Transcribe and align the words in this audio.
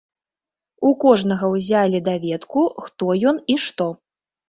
У 0.89 0.91
кожнага 1.03 1.45
ўзялі 1.53 2.03
даведку 2.09 2.67
хто 2.87 3.05
ён 3.33 3.37
і 3.55 3.63
што. 3.69 3.93